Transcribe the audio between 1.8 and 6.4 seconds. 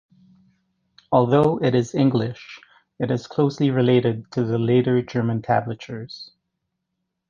English, it is closely related to the later German tablatures.